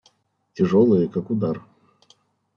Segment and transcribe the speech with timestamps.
[0.55, 1.61] Тяжелые, как удар.